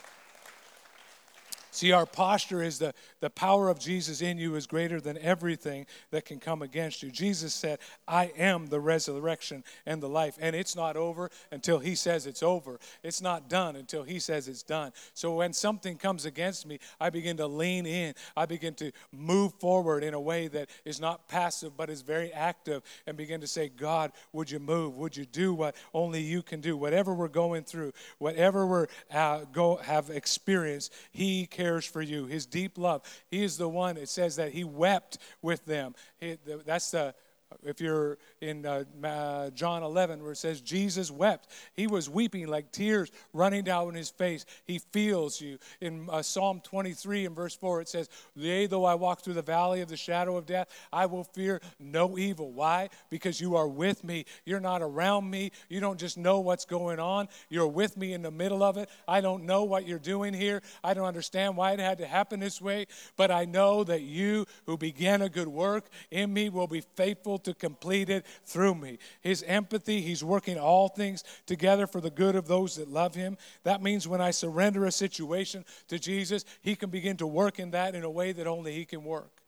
[1.73, 5.85] See, our posture is the, the power of Jesus in you is greater than everything
[6.11, 7.09] that can come against you.
[7.09, 10.37] Jesus said, I am the resurrection and the life.
[10.41, 12.77] And it's not over until He says it's over.
[13.03, 14.91] It's not done until He says it's done.
[15.13, 18.15] So when something comes against me, I begin to lean in.
[18.35, 22.33] I begin to move forward in a way that is not passive, but is very
[22.33, 24.97] active, and begin to say, God, would you move?
[24.97, 26.75] Would you do what only you can do?
[26.75, 32.25] Whatever we're going through, whatever we're uh, go have experienced, He can cares for you,
[32.25, 33.01] his deep love.
[33.29, 35.95] He is the one, it says that he wept with them.
[36.19, 37.13] He, that's the
[37.63, 42.71] if you're in uh, John 11, where it says Jesus wept, he was weeping like
[42.71, 44.45] tears running down his face.
[44.65, 45.57] He feels you.
[45.79, 49.41] In uh, Psalm 23 and verse 4, it says, Yea, though I walk through the
[49.41, 52.51] valley of the shadow of death, I will fear no evil.
[52.51, 52.89] Why?
[53.09, 54.25] Because you are with me.
[54.45, 55.51] You're not around me.
[55.69, 57.27] You don't just know what's going on.
[57.49, 58.89] You're with me in the middle of it.
[59.07, 60.61] I don't know what you're doing here.
[60.83, 62.87] I don't understand why it had to happen this way,
[63.17, 67.39] but I know that you who began a good work in me will be faithful
[67.45, 68.99] to complete it through me.
[69.21, 73.37] His empathy, He's working all things together for the good of those that love Him.
[73.63, 77.71] That means when I surrender a situation to Jesus, He can begin to work in
[77.71, 79.41] that in a way that only He can work.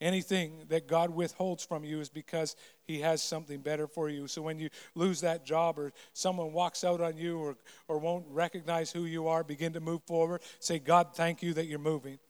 [0.00, 2.54] Anything that God withholds from you is because
[2.84, 4.28] He has something better for you.
[4.28, 7.56] So when you lose that job or someone walks out on you or,
[7.88, 10.42] or won't recognize who you are, begin to move forward.
[10.60, 12.20] Say, God, thank you that you're moving.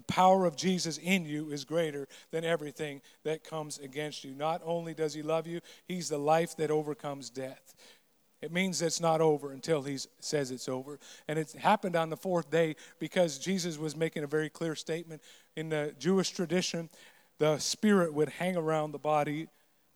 [0.00, 4.32] The power of Jesus in you is greater than everything that comes against you.
[4.34, 7.74] Not only does He love you, He's the life that overcomes death.
[8.40, 10.98] It means it's not over until He says it's over.
[11.28, 15.20] And it happened on the fourth day because Jesus was making a very clear statement.
[15.54, 16.88] In the Jewish tradition,
[17.38, 19.48] the spirit would hang around the body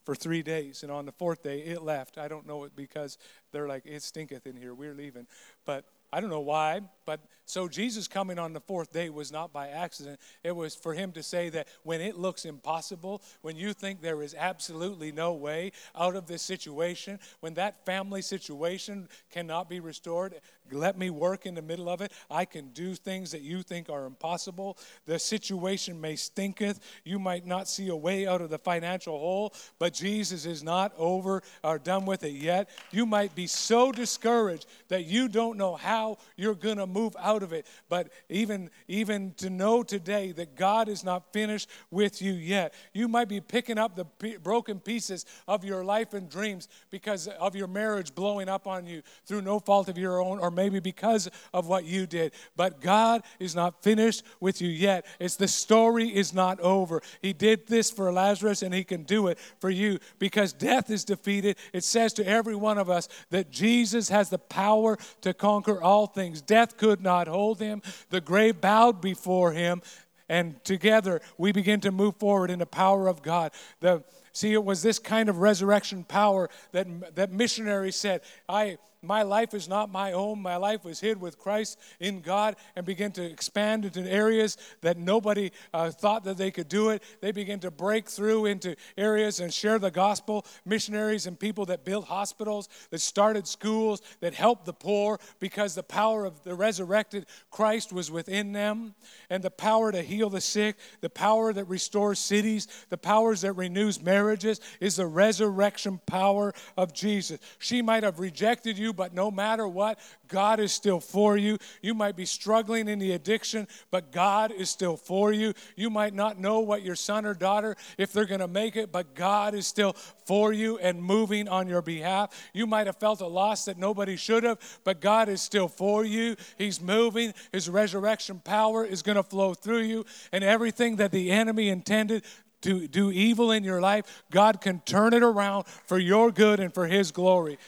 [0.05, 0.83] for three days.
[0.83, 2.19] And on the fourth day, it left.
[2.19, 3.17] I don't know it because
[3.53, 4.75] they're like, it stinketh in here.
[4.75, 5.27] We're leaving.
[5.65, 9.53] But I don't know why, but so Jesus coming on the fourth day was not
[9.53, 10.19] by accident.
[10.43, 14.23] It was for him to say that when it looks impossible, when you think there
[14.23, 20.37] is absolutely no way out of this situation, when that family situation cannot be restored,
[20.73, 22.13] let me work in the middle of it.
[22.31, 24.79] I can do things that you think are impossible.
[25.05, 26.81] The situation may stinketh.
[27.05, 30.95] You might not see a way out of the financial hole, but Jesus is not
[30.97, 32.71] over or done with it yet.
[32.91, 37.43] You might be so discouraged that you don't know how you're going to move out
[37.43, 37.67] of it.
[37.89, 42.73] But even even to know today that God is not finished with you yet.
[42.93, 47.27] You might be picking up the p- broken pieces of your life and dreams because
[47.27, 50.81] of your marriage blowing up on you through no fault of your own or maybe
[50.81, 52.33] because of what you did.
[52.57, 55.07] But God is not finished with you yet.
[55.19, 57.03] It's the story is not over.
[57.21, 61.05] He did this for Lazarus and he can do it for you because death is
[61.05, 61.57] defeated.
[61.73, 66.07] It says to every one of us that Jesus has the power to conquer all
[66.07, 66.41] things.
[66.41, 67.81] Death could not hold him.
[68.11, 69.81] The grave bowed before him
[70.29, 73.53] and together we begin to move forward in the power of God.
[73.81, 79.23] The see it was this kind of resurrection power that that missionaries said, I my
[79.23, 80.41] life is not my own.
[80.41, 84.97] My life was hid with Christ in God and begin to expand into areas that
[84.97, 87.03] nobody uh, thought that they could do it.
[87.21, 90.47] They begin to break through into areas and share the gospel.
[90.65, 95.83] Missionaries and people that built hospitals, that started schools, that helped the poor because the
[95.83, 98.95] power of the resurrected Christ was within them.
[99.31, 103.53] And the power to heal the sick, the power that restores cities, the powers that
[103.53, 107.39] renews marriages is the resurrection power of Jesus.
[107.59, 111.59] She might have rejected you but no matter what, God is still for you.
[111.83, 115.53] You might be struggling in the addiction, but God is still for you.
[115.77, 118.93] You might not know what your son or daughter, if they're going to make it,
[118.93, 119.93] but God is still
[120.25, 122.31] for you and moving on your behalf.
[122.53, 126.05] You might have felt a loss that nobody should have, but God is still for
[126.05, 126.37] you.
[126.57, 127.35] He's moving.
[127.53, 132.25] His resurrection power is going to flow through you, and everything that the enemy intended
[132.65, 136.73] to do evil in your life, God can turn it around for your good and
[136.73, 137.59] for His glory.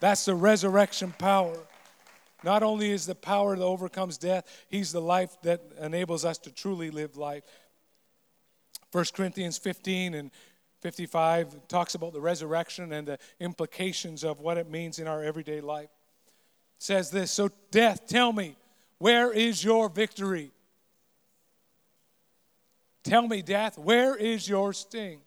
[0.00, 1.56] That's the resurrection power.
[2.44, 6.50] Not only is the power that overcomes death, He's the life that enables us to
[6.50, 7.42] truly live life.
[8.92, 10.30] 1 Corinthians 15 and
[10.80, 15.60] 55 talks about the resurrection and the implications of what it means in our everyday
[15.60, 15.88] life.
[16.76, 18.56] It says this So, death, tell me,
[18.98, 20.52] where is your victory?
[23.02, 25.20] Tell me, death, where is your sting?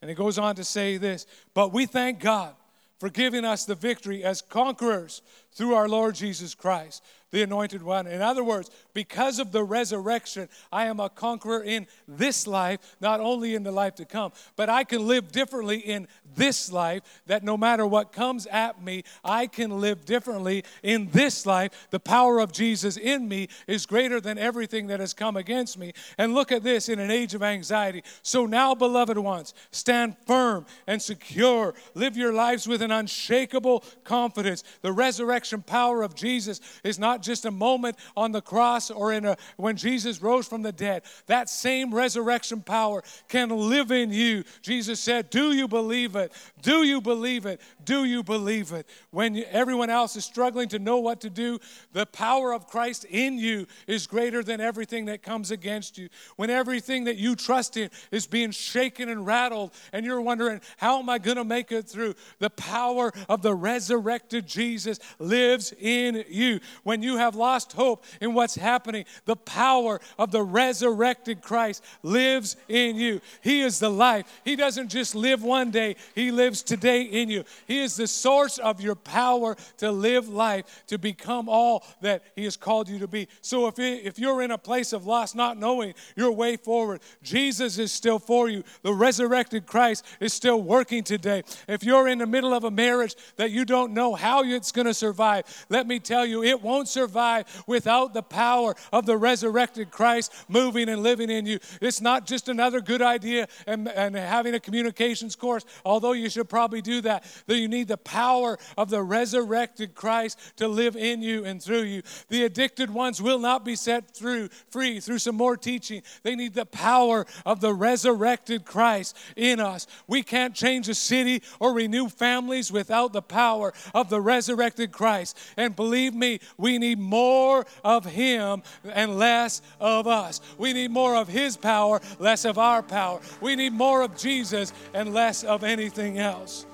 [0.00, 2.54] And it goes on to say this But we thank God
[2.98, 5.22] for giving us the victory as conquerors
[5.52, 8.06] through our Lord Jesus Christ, the anointed one.
[8.06, 13.20] In other words, because of the resurrection, I am a conqueror in this life, not
[13.20, 17.44] only in the life to come, but I can live differently in this life that
[17.44, 21.86] no matter what comes at me, I can live differently in this life.
[21.90, 25.92] The power of Jesus in me is greater than everything that has come against me.
[26.18, 28.02] And look at this in an age of anxiety.
[28.22, 31.72] So now, beloved ones, stand firm and secure.
[31.94, 34.64] Live your lives with an unshakable confidence.
[34.82, 39.24] The resurrection power of Jesus is not just a moment on the cross or in
[39.24, 41.02] a when Jesus rose from the dead.
[41.26, 44.44] That same resurrection power can live in you.
[44.62, 46.32] Jesus said, "Do you believe it?
[46.62, 47.60] Do you believe it?
[47.84, 51.58] Do you believe it?" When you, everyone else is struggling to know what to do,
[51.92, 56.08] the power of Christ in you is greater than everything that comes against you.
[56.36, 60.98] When everything that you trust in is being shaken and rattled and you're wondering, "How
[60.98, 66.24] am I going to make it through?" The power of the resurrected Jesus lives in
[66.28, 66.60] you.
[66.82, 68.77] When you have lost hope in what's happening,
[69.24, 73.20] the power of the resurrected Christ lives in you.
[73.42, 74.40] He is the life.
[74.44, 77.44] He doesn't just live one day, He lives today in you.
[77.66, 82.44] He is the source of your power to live life, to become all that He
[82.44, 83.28] has called you to be.
[83.40, 87.00] So if, it, if you're in a place of loss, not knowing your way forward,
[87.22, 88.64] Jesus is still for you.
[88.82, 91.42] The resurrected Christ is still working today.
[91.66, 94.86] If you're in the middle of a marriage that you don't know how it's going
[94.86, 98.57] to survive, let me tell you, it won't survive without the power
[98.92, 101.58] of the resurrected Christ moving and living in you.
[101.80, 106.48] It's not just another good idea and, and having a communications course, although you should
[106.48, 107.24] probably do that.
[107.46, 111.82] That you need the power of the resurrected Christ to live in you and through
[111.82, 112.02] you.
[112.28, 116.02] The addicted ones will not be set through free through some more teaching.
[116.22, 119.86] They need the power of the resurrected Christ in us.
[120.06, 125.36] We can't change a city or renew families without the power of the resurrected Christ.
[125.56, 128.47] And believe me, we need more of Him
[128.84, 130.40] and less of us.
[130.58, 133.20] We need more of His power, less of our power.
[133.40, 136.66] We need more of Jesus and less of anything else.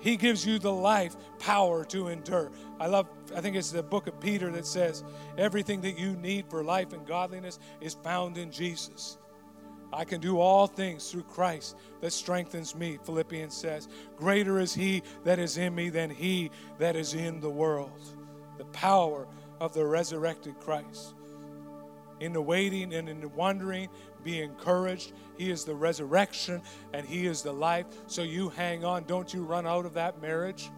[0.00, 2.52] He gives you the life power to endure.
[2.78, 5.02] I love, I think it's the book of Peter that says,
[5.36, 9.18] everything that you need for life and godliness is found in Jesus.
[9.92, 13.88] I can do all things through Christ that strengthens me, Philippians says.
[14.16, 18.00] Greater is he that is in me than he that is in the world.
[18.58, 19.26] The power
[19.58, 21.15] of the resurrected Christ.
[22.20, 23.88] In the waiting and in the wondering,
[24.24, 25.12] be encouraged.
[25.36, 26.62] He is the resurrection
[26.92, 27.86] and He is the life.
[28.06, 29.04] So you hang on.
[29.04, 30.70] Don't you run out of that marriage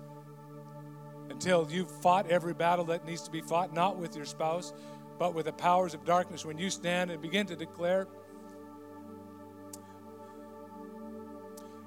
[1.31, 4.73] until you've fought every battle that needs to be fought, not with your spouse,
[5.19, 6.45] but with the powers of darkness.
[6.45, 8.07] When you stand and begin to declare,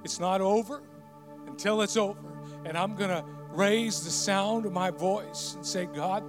[0.03, 0.81] it's not over
[1.47, 2.19] until it's over.
[2.65, 6.23] And I'm going to raise the sound of my voice and say, God,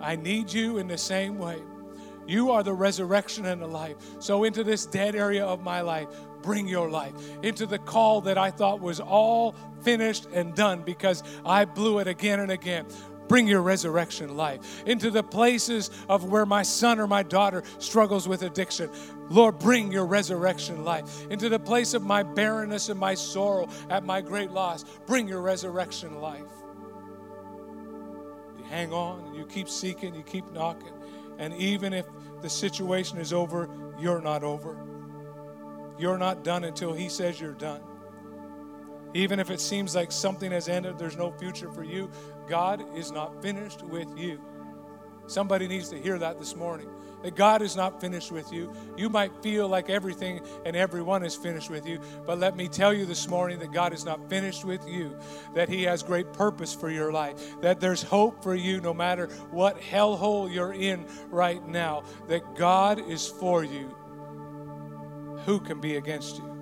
[0.00, 1.58] I need you in the same way.
[2.26, 3.96] You are the resurrection and the life.
[4.18, 6.08] So, into this dead area of my life,
[6.42, 7.12] bring your life.
[7.42, 12.08] Into the call that I thought was all finished and done because I blew it
[12.08, 12.86] again and again.
[13.28, 18.28] Bring your resurrection life into the places of where my son or my daughter struggles
[18.28, 18.90] with addiction.
[19.30, 24.04] Lord, bring your resurrection life into the place of my barrenness and my sorrow at
[24.04, 24.84] my great loss.
[25.06, 26.42] Bring your resurrection life.
[28.58, 30.93] You hang on, you keep seeking, you keep knocking.
[31.38, 32.06] And even if
[32.42, 33.68] the situation is over,
[33.98, 34.78] you're not over.
[35.98, 37.80] You're not done until He says you're done.
[39.14, 42.10] Even if it seems like something has ended, there's no future for you,
[42.48, 44.40] God is not finished with you.
[45.26, 46.88] Somebody needs to hear that this morning
[47.24, 48.70] that God is not finished with you.
[48.98, 52.92] You might feel like everything and everyone is finished with you, but let me tell
[52.92, 55.16] you this morning that God is not finished with you,
[55.54, 59.28] that He has great purpose for your life, that there's hope for you no matter
[59.50, 63.96] what hellhole you're in right now, that God is for you.
[65.46, 66.53] Who can be against you?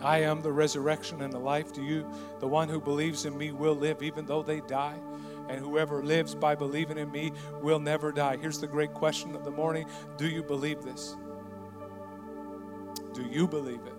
[0.00, 2.06] I am the resurrection and the life to you.
[2.40, 4.98] The one who believes in me will live even though they die
[5.48, 7.32] and whoever lives by believing in me
[7.62, 8.36] will never die.
[8.36, 9.86] Here's the great question of the morning
[10.16, 11.16] Do you believe this?
[13.14, 13.94] Do you believe it?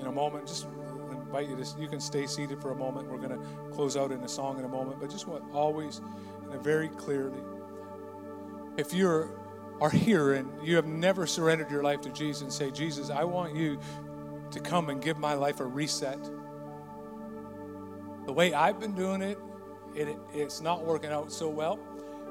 [0.00, 0.66] In a moment, just
[1.10, 3.08] invite you to, you can stay seated for a moment.
[3.10, 6.00] We're going to close out in a song in a moment, but just want always
[6.50, 7.40] and very clearly
[8.78, 9.28] if you're
[9.80, 13.24] are here and you have never surrendered your life to Jesus and say, Jesus, I
[13.24, 13.78] want you
[14.50, 16.18] to come and give my life a reset
[18.28, 19.38] the way I've been doing it,
[19.94, 21.78] it, it's not working out so well.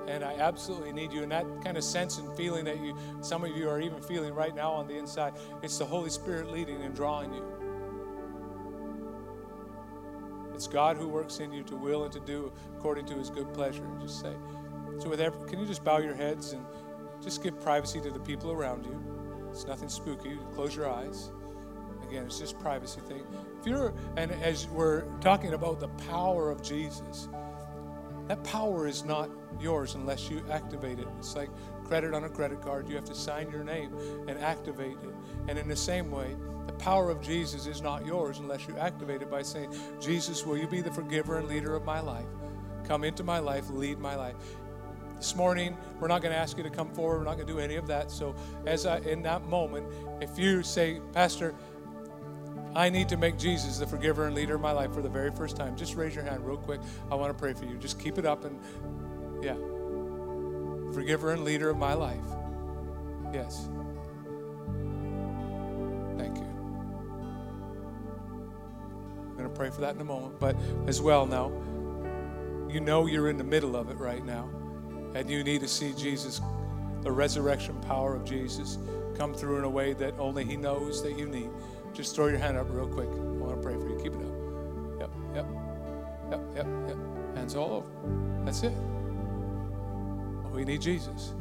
[0.08, 1.24] And I absolutely need you.
[1.24, 4.36] And that kind of sense and feeling that you, some of you are even feeling
[4.36, 5.34] right now on the inside,
[5.64, 7.44] it's the Holy Spirit leading and drawing you.
[10.54, 13.52] It's God who works in you to will and to do according to his good
[13.52, 13.84] pleasure.
[13.84, 14.36] And Just say.
[15.00, 16.64] So, with every, can you just bow your heads and
[17.28, 18.98] just give privacy to the people around you.
[19.52, 20.40] It's nothing spooky.
[20.54, 21.30] Close your eyes.
[22.08, 23.22] Again, it's just privacy thing.
[23.60, 27.28] If you're, and as we're talking about the power of Jesus,
[28.30, 31.08] that power is not yours unless you activate it.
[31.18, 31.50] It's like
[31.84, 32.88] credit on a credit card.
[32.88, 33.94] You have to sign your name
[34.30, 35.16] and activate it.
[35.50, 36.34] And in the same way,
[36.66, 40.58] the power of Jesus is not yours unless you activate it by saying, Jesus, will
[40.58, 42.28] you be the forgiver and leader of my life?
[42.86, 44.36] Come into my life, lead my life.
[45.18, 47.18] This morning, we're not going to ask you to come forward.
[47.18, 48.12] We're not going to do any of that.
[48.12, 48.36] So,
[48.68, 49.88] as I, in that moment,
[50.22, 51.56] if you say, Pastor,
[52.76, 55.32] I need to make Jesus the forgiver and leader of my life for the very
[55.32, 56.82] first time, just raise your hand real quick.
[57.10, 57.78] I want to pray for you.
[57.78, 58.60] Just keep it up and,
[59.44, 59.56] yeah.
[60.94, 62.20] Forgiver and leader of my life.
[63.34, 63.68] Yes.
[66.16, 66.44] Thank you.
[69.30, 70.40] I'm going to pray for that in a moment.
[70.40, 70.56] But
[70.86, 71.52] as well now,
[72.72, 74.48] you know you're in the middle of it right now
[75.18, 76.42] and you need to see Jesus,
[77.02, 78.78] the resurrection power of Jesus,
[79.18, 81.50] come through in a way that only He knows that you need,
[81.92, 83.10] just throw your hand up real quick.
[83.10, 83.98] I want to pray for you.
[83.98, 85.00] Keep it up.
[85.00, 85.46] Yep, yep,
[86.30, 86.98] yep, yep, yep.
[87.36, 88.46] Hands all over.
[88.46, 88.74] That's it.
[90.52, 91.34] We need Jesus.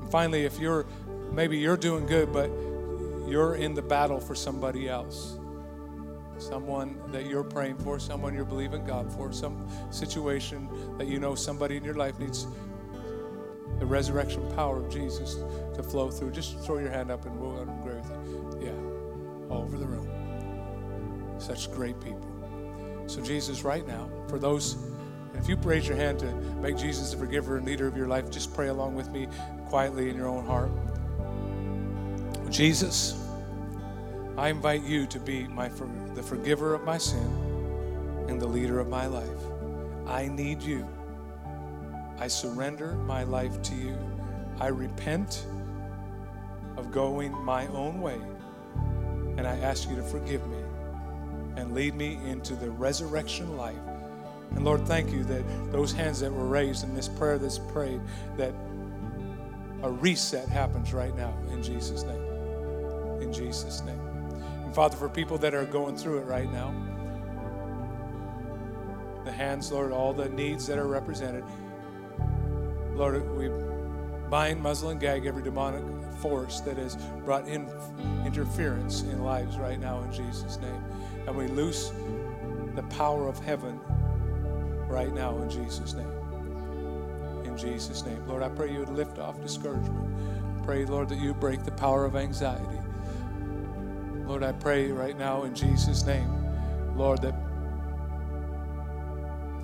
[0.00, 0.86] And finally, if you're
[1.30, 2.50] maybe you're doing good, but
[3.28, 5.36] you're in the battle for somebody else
[6.38, 11.34] someone that you're praying for, someone you're believing God for, some situation that you know
[11.34, 12.46] somebody in your life needs
[13.80, 15.36] the resurrection power of Jesus
[15.74, 16.30] to flow through.
[16.30, 18.66] Just throw your hand up and we'll agree with you.
[18.66, 20.06] Yeah, all over the room.
[21.38, 22.28] Such great people.
[23.06, 24.76] So, Jesus, right now, for those,
[25.34, 28.30] if you raise your hand to make Jesus the forgiver and leader of your life,
[28.30, 29.26] just pray along with me
[29.66, 30.70] quietly in your own heart.
[32.50, 33.18] Jesus,
[34.36, 35.68] I invite you to be my
[36.14, 39.28] the forgiver of my sin and the leader of my life.
[40.06, 40.86] I need you.
[42.20, 43.98] I surrender my life to you.
[44.60, 45.46] I repent
[46.76, 48.20] of going my own way,
[49.38, 50.58] and I ask you to forgive me
[51.56, 53.74] and lead me into the resurrection life.
[54.50, 58.00] And Lord, thank you that those hands that were raised in this prayer that's prayed,
[58.36, 58.52] that
[59.82, 62.22] a reset happens right now in Jesus' name.
[63.22, 64.00] In Jesus' name.
[64.64, 66.74] And Father, for people that are going through it right now,
[69.24, 71.44] the hands, Lord, all the needs that are represented.
[73.00, 73.48] Lord, we
[74.28, 75.82] bind, muzzle, and gag every demonic
[76.18, 77.66] force that has brought in
[78.26, 80.84] interference in lives right now in Jesus' name.
[81.26, 81.92] And we loose
[82.74, 83.80] the power of heaven
[84.86, 86.12] right now in Jesus' name.
[87.46, 88.22] In Jesus' name.
[88.28, 90.62] Lord, I pray you would lift off discouragement.
[90.62, 92.78] Pray, Lord, that you break the power of anxiety.
[94.26, 96.30] Lord, I pray right now in Jesus' name,
[96.98, 97.34] Lord, that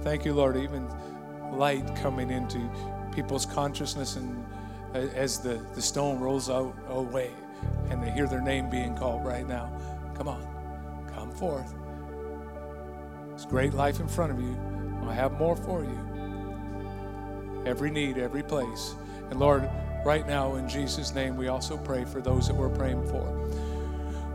[0.01, 0.89] thank you, Lord, even
[1.53, 2.67] light coming into
[3.17, 4.47] people's consciousness and
[4.95, 7.31] uh, as the, the stone rolls out away
[7.89, 9.73] and they hear their name being called right now.
[10.15, 10.47] Come on,
[11.15, 11.75] come forth.
[13.33, 14.57] It's great life in front of you.
[15.09, 17.63] I have more for you.
[17.65, 18.95] Every need, every place.
[19.31, 19.69] And Lord,
[20.05, 23.25] right now in Jesus' name, we also pray for those that we're praying for.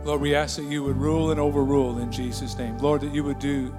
[0.04, 2.76] Lord, we ask that you would rule and overrule in Jesus' name.
[2.78, 3.72] Lord, that you would do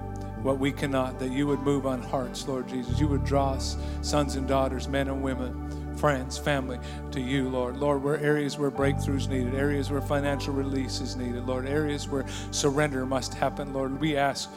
[0.44, 3.00] what we cannot, that you would move on hearts, Lord Jesus.
[3.00, 6.78] You would draw us, sons and daughters, men and women, friends, family,
[7.12, 7.78] to you, Lord.
[7.78, 12.26] Lord, where areas where breakthroughs needed, areas where financial release is needed, Lord, areas where
[12.50, 14.50] surrender must happen, Lord, we ask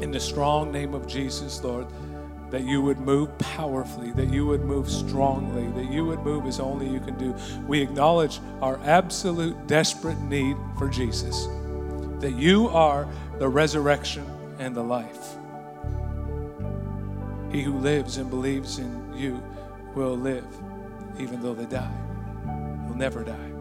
[0.00, 1.88] in the strong name of Jesus, Lord,
[2.50, 6.60] that you would move powerfully, that you would move strongly, that you would move as
[6.60, 7.34] only you can do.
[7.66, 11.48] We acknowledge our absolute desperate need for Jesus,
[12.20, 13.08] that you are
[13.40, 14.24] the resurrection
[14.58, 15.36] and the life.
[17.50, 19.42] He who lives and believes in you
[19.94, 20.46] will live,
[21.18, 21.96] even though they die,
[22.88, 23.55] will never die.